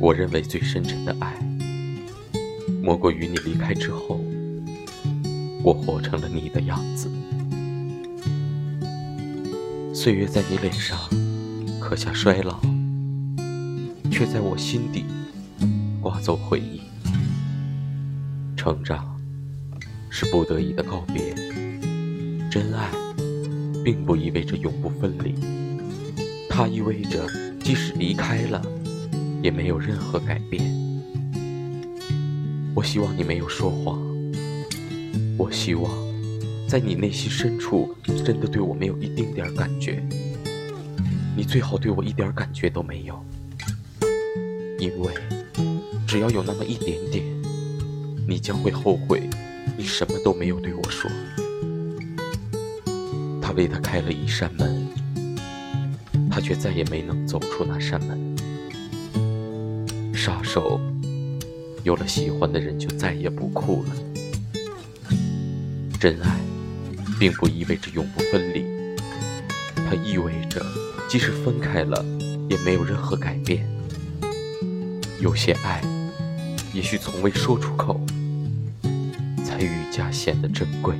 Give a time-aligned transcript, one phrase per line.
[0.00, 1.38] 我认为最深沉的爱，
[2.82, 4.18] 莫过于你离开之后，
[5.62, 7.10] 我活成了你的样子。
[9.92, 10.98] 岁月在你脸上
[11.78, 12.62] 刻下衰老，
[14.10, 15.04] 却在我心底
[16.00, 16.80] 刮走回忆。
[18.56, 19.20] 成长
[20.08, 21.34] 是不得已的告别，
[22.50, 22.88] 真爱
[23.84, 25.34] 并不意味着永不分离，
[26.48, 27.28] 它意味着
[27.62, 28.62] 即使离开了，
[29.42, 30.64] 也没有任何改变。
[32.74, 34.00] 我希望你没有说谎，
[35.38, 35.90] 我希望。
[36.68, 37.92] 在你内心深处，
[38.24, 40.00] 真的对我没有一丁点感觉。
[41.36, 43.20] 你最好对我一点感觉都没有，
[44.78, 45.12] 因为
[46.06, 47.24] 只要有那么一点点，
[48.28, 49.28] 你将会后悔
[49.76, 51.10] 你什么都没有对我说。
[53.42, 54.86] 他为他开了一扇门，
[56.30, 58.36] 他却再也没能走出那扇门。
[60.20, 60.78] 杀手
[61.82, 65.16] 有了喜欢的人，就再也不哭了。
[65.98, 66.38] 真爱。
[67.18, 68.64] 并不意味着永不分离，
[69.76, 70.64] 它意味着
[71.06, 72.02] 即使分开了，
[72.48, 73.68] 也没有任何改变。
[75.20, 75.82] 有些爱，
[76.72, 78.00] 也许从未说出口，
[79.44, 80.94] 才愈加显得珍贵。